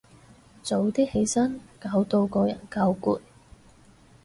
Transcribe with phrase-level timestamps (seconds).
[0.63, 3.21] 早啲起身，搞到個人夠攰